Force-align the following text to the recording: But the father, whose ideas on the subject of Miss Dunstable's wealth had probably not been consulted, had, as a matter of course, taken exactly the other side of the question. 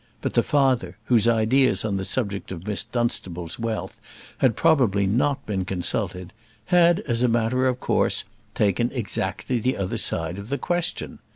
But 0.19 0.33
the 0.33 0.41
father, 0.41 0.97
whose 1.03 1.27
ideas 1.27 1.85
on 1.85 1.97
the 1.97 2.03
subject 2.03 2.51
of 2.51 2.65
Miss 2.65 2.83
Dunstable's 2.83 3.59
wealth 3.59 3.99
had 4.39 4.55
probably 4.55 5.05
not 5.05 5.45
been 5.45 5.63
consulted, 5.63 6.33
had, 6.65 7.01
as 7.01 7.21
a 7.21 7.27
matter 7.27 7.67
of 7.67 7.79
course, 7.79 8.23
taken 8.55 8.89
exactly 8.93 9.59
the 9.59 9.77
other 9.77 9.97
side 9.97 10.39
of 10.39 10.49
the 10.49 10.57
question. 10.57 11.19